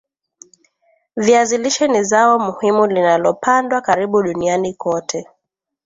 Viazi 1.15 1.57
lishe 1.57 1.87
ni 1.87 2.03
zao 2.03 2.39
muhimu 2.39 2.87
linalopandwa 2.87 3.81
karibu 3.81 4.23
duniani 4.23 4.73
kote 4.73 5.27